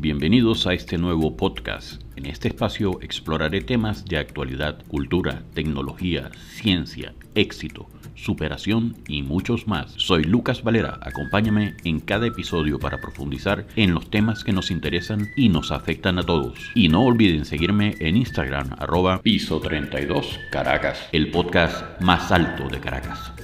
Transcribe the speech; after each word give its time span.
Bienvenidos 0.00 0.66
a 0.66 0.72
este 0.72 0.96
nuevo 0.96 1.36
podcast. 1.36 2.00
En 2.16 2.24
este 2.24 2.48
espacio 2.48 3.02
exploraré 3.02 3.60
temas 3.60 4.06
de 4.06 4.16
actualidad, 4.16 4.82
cultura, 4.88 5.42
tecnología, 5.52 6.30
ciencia, 6.54 7.12
éxito, 7.34 7.86
superación 8.14 8.96
y 9.06 9.22
muchos 9.22 9.68
más. 9.68 9.92
Soy 9.98 10.24
Lucas 10.24 10.62
Valera, 10.62 10.98
acompáñame 11.02 11.76
en 11.84 12.00
cada 12.00 12.28
episodio 12.28 12.78
para 12.78 12.98
profundizar 12.98 13.66
en 13.76 13.92
los 13.92 14.08
temas 14.08 14.42
que 14.42 14.54
nos 14.54 14.70
interesan 14.70 15.28
y 15.36 15.50
nos 15.50 15.70
afectan 15.70 16.18
a 16.18 16.22
todos. 16.22 16.58
Y 16.74 16.88
no 16.88 17.04
olviden 17.04 17.44
seguirme 17.44 17.94
en 18.00 18.16
Instagram, 18.16 18.70
arroba 18.78 19.20
piso 19.20 19.60
32 19.60 20.40
Caracas, 20.50 21.10
el 21.12 21.30
podcast 21.30 22.00
más 22.00 22.32
alto 22.32 22.70
de 22.70 22.80
Caracas. 22.80 23.34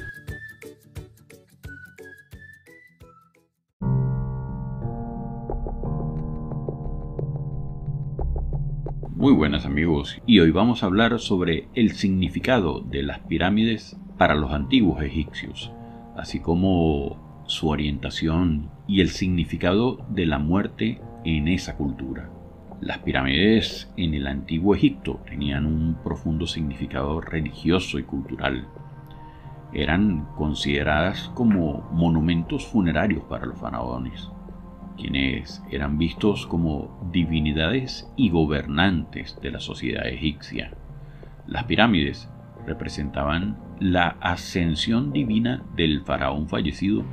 Muy 9.26 9.34
buenas 9.34 9.66
amigos, 9.66 10.22
y 10.24 10.38
hoy 10.38 10.52
vamos 10.52 10.84
a 10.84 10.86
hablar 10.86 11.18
sobre 11.18 11.66
el 11.74 11.96
significado 11.96 12.78
de 12.82 13.02
las 13.02 13.18
pirámides 13.18 13.96
para 14.16 14.36
los 14.36 14.52
antiguos 14.52 15.02
egipcios, 15.02 15.72
así 16.16 16.38
como 16.38 17.42
su 17.48 17.68
orientación 17.68 18.70
y 18.86 19.00
el 19.00 19.08
significado 19.08 19.98
de 20.10 20.26
la 20.26 20.38
muerte 20.38 21.00
en 21.24 21.48
esa 21.48 21.76
cultura. 21.76 22.30
Las 22.80 22.98
pirámides 22.98 23.92
en 23.96 24.14
el 24.14 24.28
antiguo 24.28 24.76
Egipto 24.76 25.18
tenían 25.26 25.66
un 25.66 25.96
profundo 26.04 26.46
significado 26.46 27.20
religioso 27.20 27.98
y 27.98 28.04
cultural. 28.04 28.68
Eran 29.72 30.28
consideradas 30.36 31.32
como 31.34 31.80
monumentos 31.90 32.64
funerarios 32.64 33.24
para 33.24 33.46
los 33.46 33.58
faraones 33.58 34.30
quienes 34.96 35.62
eran 35.70 35.98
vistos 35.98 36.46
como 36.46 36.98
divinidades 37.12 38.10
y 38.16 38.30
gobernantes 38.30 39.38
de 39.40 39.50
la 39.50 39.60
sociedad 39.60 40.06
egipcia. 40.06 40.72
Las 41.46 41.64
pirámides 41.64 42.28
representaban 42.66 43.56
la 43.78 44.16
ascensión 44.20 45.12
divina 45.12 45.62
del 45.76 46.02
faraón 46.02 46.48
fallecido 46.48 47.04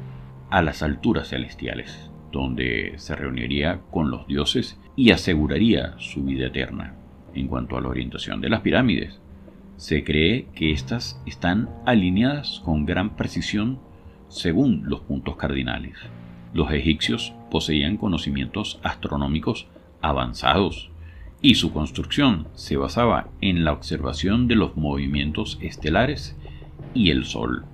a 0.49 0.61
las 0.61 0.81
alturas 0.81 1.29
celestiales, 1.29 2.11
donde 2.31 2.93
se 2.97 3.15
reuniría 3.15 3.81
con 3.91 4.09
los 4.09 4.27
dioses 4.27 4.79
y 4.95 5.11
aseguraría 5.11 5.95
su 5.97 6.23
vida 6.23 6.47
eterna. 6.47 6.95
En 7.33 7.47
cuanto 7.47 7.77
a 7.77 7.81
la 7.81 7.89
orientación 7.89 8.41
de 8.41 8.49
las 8.49 8.61
pirámides, 8.61 9.19
se 9.77 10.03
cree 10.03 10.47
que 10.55 10.71
éstas 10.71 11.21
están 11.25 11.69
alineadas 11.85 12.61
con 12.63 12.85
gran 12.85 13.15
precisión 13.15 13.79
según 14.27 14.83
los 14.85 15.01
puntos 15.01 15.35
cardinales. 15.35 15.97
Los 16.53 16.71
egipcios 16.71 17.33
poseían 17.49 17.97
conocimientos 17.97 18.79
astronómicos 18.83 19.67
avanzados 20.01 20.91
y 21.41 21.55
su 21.55 21.73
construcción 21.73 22.47
se 22.53 22.77
basaba 22.77 23.27
en 23.41 23.65
la 23.65 23.73
observación 23.73 24.47
de 24.47 24.55
los 24.55 24.77
movimientos 24.77 25.57
estelares 25.61 26.37
y 26.93 27.09
el 27.09 27.25
Sol. 27.25 27.65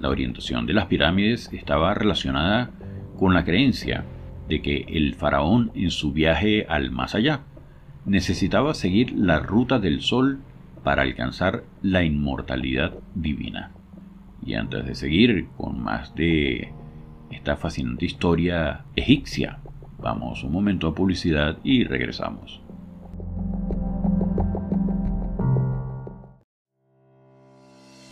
La 0.00 0.08
orientación 0.08 0.66
de 0.66 0.72
las 0.72 0.86
pirámides 0.86 1.50
estaba 1.52 1.94
relacionada 1.94 2.70
con 3.18 3.34
la 3.34 3.44
creencia 3.44 4.04
de 4.48 4.62
que 4.62 4.86
el 4.88 5.14
faraón 5.14 5.70
en 5.74 5.90
su 5.90 6.12
viaje 6.12 6.66
al 6.68 6.90
más 6.90 7.14
allá 7.14 7.42
necesitaba 8.04 8.74
seguir 8.74 9.12
la 9.12 9.40
ruta 9.40 9.78
del 9.78 10.00
Sol 10.00 10.40
para 10.82 11.02
alcanzar 11.02 11.64
la 11.82 12.04
inmortalidad 12.04 12.94
divina. 13.14 13.72
Y 14.44 14.54
antes 14.54 14.86
de 14.86 14.94
seguir 14.94 15.48
con 15.56 15.82
más 15.82 16.14
de 16.14 16.72
esta 17.30 17.56
fascinante 17.56 18.04
historia 18.04 18.84
egipcia. 18.94 19.58
Vamos 19.98 20.44
un 20.44 20.52
momento 20.52 20.88
a 20.88 20.94
publicidad 20.94 21.58
y 21.64 21.84
regresamos. 21.84 22.60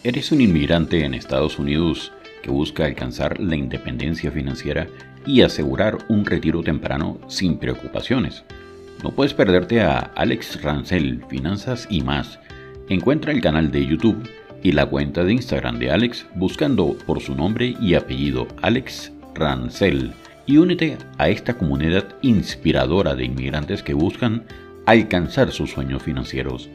¿Eres 0.03 0.33
un 0.33 0.41
inmigrante 0.43 1.05
en 1.05 1.15
Estados 1.15 1.59
Unidos 1.59 2.13
que 2.43 2.51
busca 2.51 2.85
alcanzar 2.85 3.41
la 3.41 3.57
independencia 3.57 4.31
financiera 4.31 4.87
y 5.27 5.41
asegurar 5.41 5.97
un 6.09 6.27
retiro 6.27 6.63
temprano 6.63 7.19
sin 7.27 7.57
preocupaciones? 7.57 8.45
No 9.03 9.13
puedes 9.13 9.33
perderte 9.33 9.81
a 9.81 9.99
Alex 9.99 10.63
Rancel, 10.63 11.25
Finanzas 11.29 11.87
y 11.91 12.03
más. 12.03 12.39
Encuentra 12.91 13.33
el 13.33 13.41
canal 13.41 13.71
de 13.71 13.87
YouTube 13.87 14.29
y 14.65 14.73
la 14.73 14.87
cuenta 14.87 15.23
de 15.23 15.35
Instagram 15.35 15.79
de 15.79 15.93
Alex 15.93 16.27
buscando 16.35 16.97
por 17.07 17.21
su 17.21 17.37
nombre 17.37 17.77
y 17.81 17.95
apellido 17.95 18.49
Alex 18.63 19.13
Rancel 19.35 20.13
y 20.47 20.57
únete 20.57 20.97
a 21.19 21.29
esta 21.29 21.55
comunidad 21.55 22.17
inspiradora 22.23 23.15
de 23.15 23.27
inmigrantes 23.27 23.83
que 23.83 23.93
buscan 23.95 24.43
alcanzar 24.87 25.53
sus 25.53 25.71
sueños 25.71 26.03
financieros. 26.03 26.71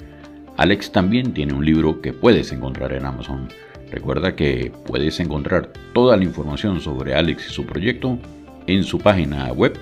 Alex 0.57 0.91
también 0.91 1.33
tiene 1.33 1.53
un 1.53 1.65
libro 1.65 1.99
que 2.01 2.13
puedes 2.13 2.51
encontrar 2.51 2.93
en 2.93 3.05
Amazon. 3.05 3.47
Recuerda 3.91 4.35
que 4.35 4.71
puedes 4.85 5.19
encontrar 5.19 5.73
toda 5.93 6.15
la 6.15 6.23
información 6.23 6.79
sobre 6.79 7.15
Alex 7.15 7.49
y 7.49 7.53
su 7.53 7.65
proyecto 7.65 8.19
en 8.67 8.83
su 8.83 8.99
página 8.99 9.51
web 9.51 9.79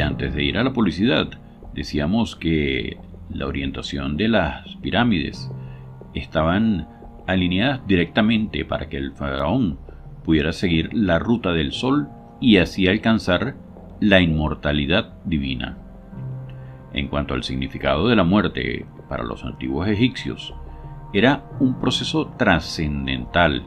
Antes 0.00 0.34
de 0.34 0.44
ir 0.44 0.58
a 0.58 0.64
la 0.64 0.72
publicidad, 0.72 1.28
decíamos 1.74 2.36
que 2.36 2.98
la 3.30 3.46
orientación 3.46 4.16
de 4.16 4.28
las 4.28 4.76
pirámides 4.76 5.50
estaban 6.14 6.88
alineadas 7.26 7.86
directamente 7.86 8.64
para 8.64 8.88
que 8.88 8.96
el 8.96 9.12
faraón 9.12 9.78
pudiera 10.24 10.52
seguir 10.52 10.90
la 10.92 11.18
ruta 11.18 11.52
del 11.52 11.72
sol 11.72 12.08
y 12.40 12.58
así 12.58 12.86
alcanzar 12.88 13.56
la 14.00 14.20
inmortalidad 14.20 15.14
divina. 15.24 15.78
En 16.92 17.08
cuanto 17.08 17.34
al 17.34 17.44
significado 17.44 18.08
de 18.08 18.16
la 18.16 18.24
muerte 18.24 18.86
para 19.08 19.24
los 19.24 19.44
antiguos 19.44 19.88
egipcios, 19.88 20.54
era 21.12 21.44
un 21.60 21.78
proceso 21.80 22.34
trascendental 22.36 23.64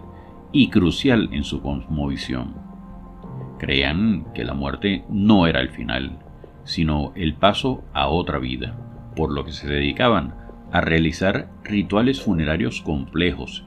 y 0.51 0.69
crucial 0.69 1.29
en 1.31 1.44
su 1.44 1.61
cosmovisión. 1.61 2.69
Creían 3.59 4.25
que 4.34 4.44
la 4.44 4.53
muerte 4.53 5.03
no 5.09 5.46
era 5.46 5.59
el 5.59 5.70
final, 5.70 6.20
sino 6.64 7.12
el 7.16 7.36
paso 7.36 7.84
a 7.94 8.08
otra 8.08 8.40
vida, 8.40 8.75
por 9.16 9.31
lo 9.31 9.46
que 9.46 9.52
se 9.52 9.68
dedicaban 9.68 10.36
a 10.72 10.81
realizar 10.81 11.50
rituales 11.64 12.22
funerarios 12.22 12.81
complejos 12.81 13.66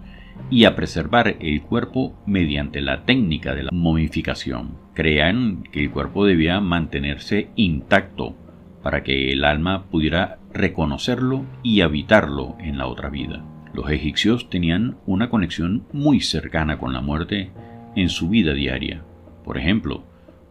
y 0.51 0.65
a 0.65 0.75
preservar 0.75 1.37
el 1.41 1.63
cuerpo 1.63 2.15
mediante 2.27 2.81
la 2.81 3.05
técnica 3.05 3.55
de 3.55 3.65
la 3.65 3.71
momificación. 3.73 4.77
Creían 4.95 5.63
que 5.65 5.81
el 5.81 5.91
cuerpo 5.91 6.25
debía 6.25 6.61
mantenerse 6.61 7.51
intacto 7.57 8.37
para 8.83 9.03
que 9.03 9.33
el 9.33 9.45
alma 9.45 9.85
pudiera 9.91 10.39
reconocerlo 10.53 11.45
y 11.63 11.83
habitarlo 11.83 12.57
en 12.59 12.79
la 12.79 12.87
otra 12.87 13.09
vida. 13.09 13.45
Los 13.73 13.91
egipcios 13.91 14.51
tenían 14.51 14.97
una 15.07 15.31
conexión 15.31 15.87
muy 15.93 16.21
cercana 16.21 16.79
con 16.79 16.93
la 16.93 17.01
muerte 17.01 17.51
en 17.97 18.09
su 18.09 18.29
vida 18.29 18.53
diaria. 18.53 19.03
Por 19.45 19.59
ejemplo, 19.59 20.05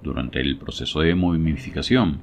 durante 0.03 0.41
el 0.41 0.57
proceso 0.57 1.01
de 1.01 1.15
momificación, 1.15 2.19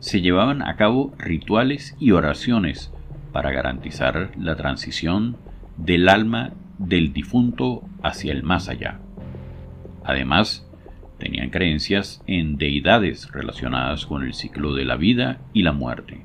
se 0.00 0.20
llevaban 0.20 0.62
a 0.62 0.76
cabo 0.76 1.12
rituales 1.18 1.96
y 1.98 2.12
oraciones 2.12 2.92
para 3.32 3.50
garantizar 3.50 4.30
la 4.38 4.56
transición 4.56 5.36
del 5.76 6.08
alma 6.08 6.52
del 6.78 7.12
difunto 7.12 7.82
hacia 8.02 8.32
el 8.32 8.42
más 8.42 8.68
allá. 8.68 9.00
Además, 10.04 10.66
tenían 11.18 11.50
creencias 11.50 12.22
en 12.26 12.56
deidades 12.56 13.30
relacionadas 13.32 14.06
con 14.06 14.22
el 14.22 14.34
ciclo 14.34 14.74
de 14.74 14.84
la 14.84 14.96
vida 14.96 15.40
y 15.52 15.62
la 15.62 15.72
muerte, 15.72 16.22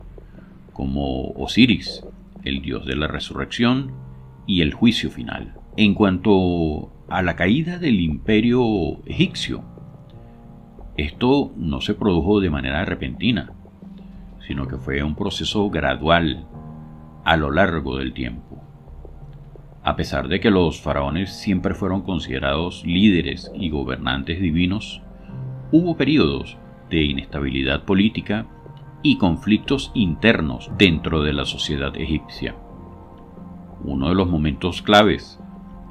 como 0.72 1.32
Osiris, 1.32 2.06
el 2.44 2.62
dios 2.62 2.86
de 2.86 2.96
la 2.96 3.08
resurrección 3.08 3.92
y 4.46 4.62
el 4.62 4.74
juicio 4.74 5.10
final. 5.10 5.56
En 5.78 5.94
cuanto 5.94 6.92
a 7.08 7.22
la 7.22 7.36
caída 7.36 7.80
del 7.80 8.00
imperio 8.00 9.04
egipcio, 9.06 9.64
esto 10.98 11.52
no 11.58 11.82
se 11.82 11.96
produjo 11.96 12.40
de 12.40 12.50
manera 12.50 12.86
repentina, 12.86 13.54
sino 14.48 14.68
que 14.68 14.78
fue 14.78 15.02
un 15.02 15.16
proceso 15.16 15.70
gradual 15.70 16.48
a 17.24 17.38
lo 17.38 17.52
largo 17.52 17.98
del 17.98 18.14
tiempo. 18.14 18.62
A 19.84 19.96
pesar 19.96 20.28
de 20.28 20.40
que 20.40 20.52
los 20.52 20.80
faraones 20.80 21.34
siempre 21.34 21.74
fueron 21.74 22.04
considerados 22.04 22.86
líderes 22.86 23.52
y 23.56 23.70
gobernantes 23.70 24.40
divinos, 24.40 25.02
hubo 25.72 25.98
periodos 25.98 26.58
de 26.90 27.04
inestabilidad 27.04 27.84
política 27.84 28.48
y 29.02 29.18
conflictos 29.18 29.92
internos 29.94 30.72
dentro 30.78 31.24
de 31.24 31.34
la 31.34 31.46
sociedad 31.46 31.96
egipcia. 31.98 32.56
Uno 33.84 34.10
de 34.10 34.16
los 34.16 34.30
momentos 34.30 34.82
claves 34.82 35.40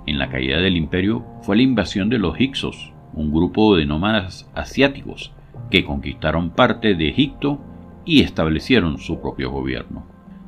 en 0.06 0.18
la 0.18 0.28
caída 0.28 0.58
del 0.58 0.76
imperio 0.76 1.24
fue 1.42 1.56
la 1.56 1.62
invasión 1.62 2.08
de 2.08 2.18
los 2.18 2.38
Hyksos, 2.38 2.92
un 3.12 3.30
grupo 3.30 3.76
de 3.76 3.86
nómadas 3.86 4.50
asiáticos 4.54 5.32
que 5.70 5.84
conquistaron 5.84 6.50
parte 6.50 6.94
de 6.94 7.08
Egipto 7.08 7.60
y 8.04 8.22
establecieron 8.22 8.98
su 8.98 9.20
propio 9.20 9.50
gobierno. 9.50 10.06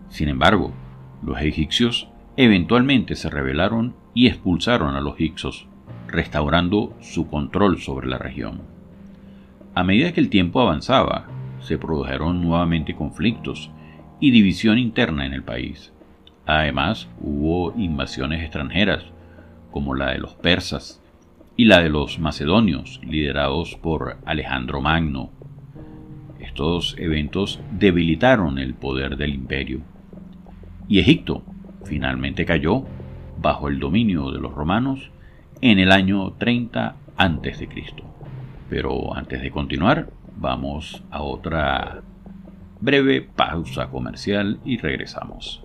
Sin 0.08 0.29
embargo, 0.29 0.73
Los 1.25 1.41
egipcios 1.41 2.08
eventualmente 2.37 3.14
se 3.14 3.31
rebelaron 3.31 3.94
y 4.12 4.26
expulsaron 4.26 4.94
a 4.94 5.00
los 5.00 5.19
hicsos, 5.19 5.67
restaurando 6.06 6.93
su 7.00 7.29
control 7.29 7.79
sobre 7.79 8.08
la 8.08 8.19
región. 8.19 8.61
A 9.75 9.85
medida 9.85 10.12
que 10.12 10.20
el 10.20 10.29
tiempo 10.29 10.61
avanzaba, 10.61 11.26
se 11.61 11.79
produjeron 11.79 12.43
nuevamente 12.43 12.94
conflictos 12.94 13.70
y 14.20 14.32
división 14.32 14.76
interna 14.76 15.25
en 15.25 15.32
el 15.32 15.43
país. 15.43 15.94
Además, 16.46 17.08
hubo 17.20 17.73
invasiones 17.76 18.43
extranjeras, 18.43 19.05
como 19.70 19.94
la 19.94 20.11
de 20.12 20.19
los 20.19 20.35
persas 20.35 21.02
y 21.56 21.64
la 21.64 21.81
de 21.81 21.88
los 21.88 22.19
macedonios, 22.19 23.00
liderados 23.02 23.76
por 23.76 24.19
Alejandro 24.25 24.81
Magno. 24.81 25.31
Estos 26.38 26.96
eventos 26.99 27.61
debilitaron 27.73 28.58
el 28.58 28.75
poder 28.75 29.17
del 29.17 29.35
imperio. 29.35 29.81
Y 30.88 30.99
Egipto 30.99 31.43
finalmente 31.85 32.44
cayó 32.44 32.85
bajo 33.41 33.69
el 33.69 33.81
dominio 33.81 34.31
de 34.31 34.41
los 34.41 34.52
romanos 34.55 35.11
en 35.61 35.79
el 35.79 35.93
año 35.93 36.32
30 36.32 36.96
a.C. 37.17 37.69
Pero 38.69 39.17
antes 39.17 39.41
de 39.41 39.50
continuar, 39.50 40.11
vamos 40.37 41.02
a 41.11 41.23
otra 41.23 42.02
breve 42.81 43.23
pausa 43.23 43.88
comercial 43.88 44.61
y 44.64 44.76
regresamos. 44.76 45.62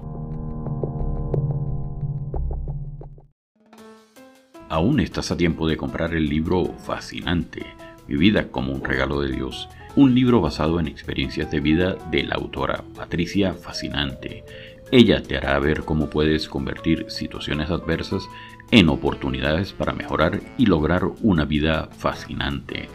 Aún 4.70 5.00
estás 5.00 5.32
a 5.32 5.38
tiempo 5.38 5.68
de 5.68 5.78
comprar 5.78 6.14
el 6.14 6.30
libro 6.30 6.76
fascinante, 6.78 7.66
Mi 8.08 8.18
vida 8.18 8.50
como 8.50 8.72
un 8.72 8.84
regalo 8.84 9.20
de 9.20 9.32
Dios, 9.32 9.68
un 9.96 10.14
libro 10.14 10.42
basado 10.42 10.80
en 10.80 10.88
experiencias 10.88 11.50
de 11.50 11.60
vida 11.60 11.98
de 12.12 12.22
la 12.22 12.36
autora 12.36 12.84
Patricia 12.96 13.54
Fascinante. 13.56 14.44
Ella 14.92 15.24
te 15.24 15.38
hará 15.38 15.58
ver 15.58 15.82
cómo 15.86 16.12
puedes 16.12 16.48
convertir 16.48 17.06
situaciones 17.10 17.72
adversas 17.72 18.30
en 18.70 18.90
oportunidades 18.90 19.74
para 19.74 19.94
mejorar 19.94 20.40
y 20.60 20.68
lograr 20.68 21.04
una 21.24 21.46
vida 21.46 21.90
fascinante. 21.92 22.90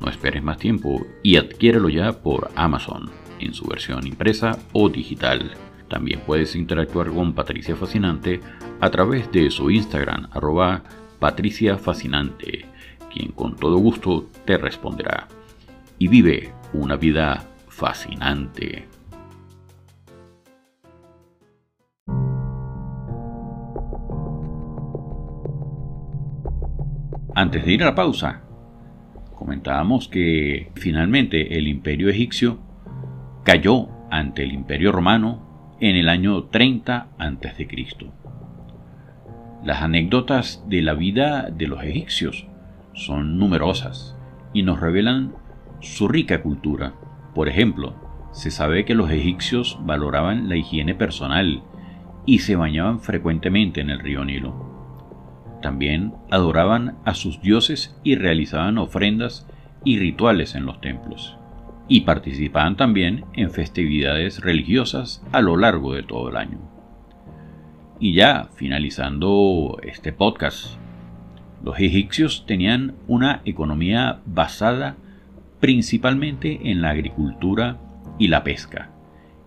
No 0.00 0.10
esperes 0.10 0.42
más 0.42 0.58
tiempo 0.58 1.06
y 1.22 1.36
adquiérelo 1.36 1.88
ya 1.88 2.12
por 2.12 2.50
Amazon, 2.54 3.10
en 3.40 3.54
su 3.54 3.66
versión 3.66 4.06
impresa 4.06 4.58
o 4.74 4.90
digital. 4.90 5.52
También 5.88 6.20
puedes 6.26 6.54
interactuar 6.54 7.10
con 7.10 7.32
Patricia 7.32 7.76
Fascinante 7.76 8.40
a 8.80 8.90
través 8.90 9.32
de 9.32 9.50
su 9.50 9.70
Instagram, 9.70 10.28
arroba 10.32 10.82
Patricia 11.24 11.78
Fascinante, 11.78 12.66
quien 13.10 13.32
con 13.32 13.56
todo 13.56 13.78
gusto 13.78 14.28
te 14.44 14.58
responderá. 14.58 15.26
Y 15.98 16.08
vive 16.08 16.52
una 16.74 16.96
vida 16.96 17.42
fascinante. 17.66 18.86
Antes 27.34 27.64
de 27.64 27.72
ir 27.72 27.82
a 27.84 27.86
la 27.86 27.94
pausa, 27.94 28.42
comentábamos 29.34 30.08
que 30.08 30.72
finalmente 30.74 31.56
el 31.56 31.68
imperio 31.68 32.10
egipcio 32.10 32.58
cayó 33.44 33.88
ante 34.10 34.42
el 34.42 34.52
imperio 34.52 34.92
romano 34.92 35.78
en 35.80 35.96
el 35.96 36.10
año 36.10 36.44
30 36.50 37.08
a.C. 37.16 37.66
Las 39.64 39.80
anécdotas 39.80 40.62
de 40.68 40.82
la 40.82 40.92
vida 40.92 41.48
de 41.50 41.66
los 41.66 41.82
egipcios 41.82 42.46
son 42.92 43.38
numerosas 43.38 44.14
y 44.52 44.62
nos 44.62 44.78
revelan 44.78 45.32
su 45.80 46.06
rica 46.06 46.42
cultura. 46.42 46.92
Por 47.34 47.48
ejemplo, 47.48 47.94
se 48.30 48.50
sabe 48.50 48.84
que 48.84 48.94
los 48.94 49.10
egipcios 49.10 49.78
valoraban 49.80 50.50
la 50.50 50.56
higiene 50.56 50.94
personal 50.94 51.62
y 52.26 52.40
se 52.40 52.56
bañaban 52.56 53.00
frecuentemente 53.00 53.80
en 53.80 53.88
el 53.88 54.00
río 54.00 54.22
Nilo. 54.22 54.54
También 55.62 56.12
adoraban 56.30 56.98
a 57.06 57.14
sus 57.14 57.40
dioses 57.40 57.98
y 58.04 58.16
realizaban 58.16 58.76
ofrendas 58.76 59.48
y 59.82 59.98
rituales 59.98 60.56
en 60.56 60.66
los 60.66 60.82
templos. 60.82 61.38
Y 61.88 62.02
participaban 62.02 62.76
también 62.76 63.24
en 63.32 63.50
festividades 63.50 64.42
religiosas 64.42 65.24
a 65.32 65.40
lo 65.40 65.56
largo 65.56 65.94
de 65.94 66.02
todo 66.02 66.28
el 66.28 66.36
año. 66.36 66.73
Y 68.00 68.14
ya 68.14 68.48
finalizando 68.54 69.78
este 69.82 70.12
podcast, 70.12 70.76
los 71.62 71.78
egipcios 71.78 72.44
tenían 72.46 72.94
una 73.06 73.40
economía 73.44 74.20
basada 74.26 74.96
principalmente 75.60 76.70
en 76.70 76.82
la 76.82 76.90
agricultura 76.90 77.78
y 78.18 78.28
la 78.28 78.44
pesca, 78.44 78.90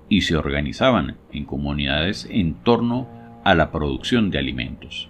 y 0.09 0.21
se 0.21 0.35
organizaban 0.35 1.17
en 1.31 1.45
comunidades 1.45 2.27
en 2.31 2.55
torno 2.55 3.07
a 3.43 3.53
la 3.53 3.71
producción 3.71 4.31
de 4.31 4.39
alimentos. 4.39 5.09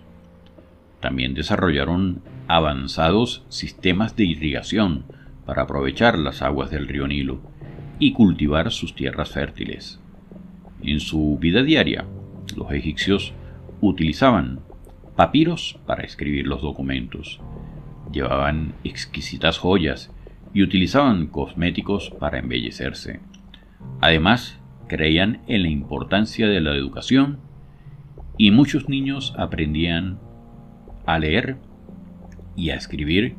También 1.00 1.34
desarrollaron 1.34 2.22
avanzados 2.48 3.45
sistemas 3.50 4.16
de 4.16 4.25
irrigación 4.25 5.06
para 5.45 5.62
aprovechar 5.62 6.18
las 6.18 6.42
aguas 6.42 6.72
del 6.72 6.88
río 6.88 7.07
Nilo 7.07 7.39
y 8.00 8.13
cultivar 8.13 8.72
sus 8.72 8.95
tierras 8.95 9.31
fértiles. 9.31 10.00
En 10.81 11.00
su 11.00 11.38
vida 11.39 11.63
diaria, 11.63 12.06
los 12.57 12.71
egipcios 12.71 13.33
utilizaban 13.80 14.59
papiros 15.15 15.80
para 15.86 16.04
escribir 16.04 16.48
los 16.48 16.62
documentos, 16.62 17.39
llevaban 18.12 18.74
exquisitas 18.83 19.57
joyas 19.57 20.12
y 20.54 20.63
utilizaban 20.63 21.27
cosméticos 21.27 22.09
para 22.09 22.39
embellecerse. 22.39 23.19
Además, 24.01 24.59
creían 24.88 25.42
en 25.48 25.63
la 25.63 25.69
importancia 25.69 26.48
de 26.48 26.62
la 26.62 26.75
educación 26.75 27.39
y 28.38 28.51
muchos 28.51 28.89
niños 28.89 29.33
aprendían 29.38 30.19
a 31.06 31.19
leer 31.19 31.57
y 32.56 32.71
a 32.71 32.75
escribir 32.75 33.36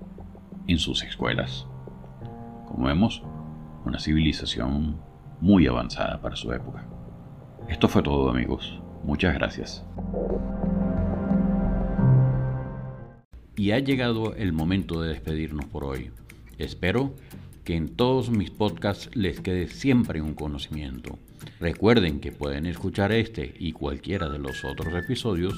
en 0.67 0.79
sus 0.79 1.03
escuelas. 1.03 1.67
Como 2.67 2.87
vemos, 2.87 3.23
una 3.85 3.99
civilización 3.99 5.01
muy 5.41 5.67
avanzada 5.67 6.21
para 6.21 6.37
su 6.37 6.53
época. 6.53 6.87
Esto 7.69 7.89
fue 7.89 8.03
todo 8.03 8.31
amigos. 8.31 8.81
Muchas 9.05 9.35
gracias. 9.35 9.85
Y 13.57 13.73
ha 13.73 13.79
llegado 13.81 14.35
el 14.35 14.53
momento 14.53 15.03
de 15.03 15.09
despedirnos 15.09 15.67
por 15.67 15.85
hoy. 15.85 16.11
Espero 16.59 17.15
que 17.65 17.77
en 17.77 17.89
todos 17.89 18.31
mis 18.31 18.51
podcasts 18.51 19.11
les 19.15 19.41
quede 19.41 19.69
siempre 19.69 20.23
un 20.23 20.35
conocimiento. 20.35 21.19
Recuerden 21.61 22.21
que 22.21 22.33
pueden 22.33 22.67
escuchar 22.67 23.13
este 23.13 23.55
y 23.59 23.73
cualquiera 23.73 24.29
de 24.29 24.39
los 24.39 24.65
otros 24.65 24.95
episodios 24.95 25.55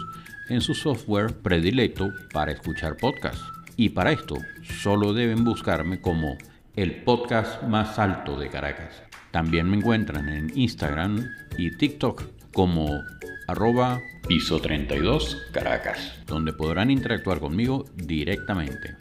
en 0.49 0.61
su 0.61 0.75
software 0.75 1.35
predilecto 1.35 2.11
para 2.32 2.53
escuchar 2.53 2.97
podcasts. 2.97 3.44
Y 3.77 3.91
para 3.91 4.13
esto 4.13 4.37
solo 4.63 5.13
deben 5.13 5.44
buscarme 5.44 6.01
como 6.01 6.37
el 6.75 7.03
podcast 7.05 7.63
más 7.65 7.99
alto 7.99 8.39
de 8.39 8.49
Caracas. 8.49 9.03
También 9.31 9.70
me 9.70 9.77
encuentran 9.77 10.29
en 10.29 10.51
Instagram 10.59 11.29
y 11.56 11.70
TikTok 11.70 12.25
como 12.53 13.03
arroba 13.51 14.01
piso 14.29 14.61
32 14.61 15.49
Caracas, 15.51 16.15
donde 16.27 16.53
podrán 16.53 16.89
interactuar 16.89 17.41
conmigo 17.41 17.85
directamente. 17.97 18.95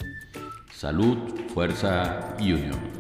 Salud, 0.73 1.17
fuerza 1.53 2.35
y 2.39 2.53
unión. 2.53 2.98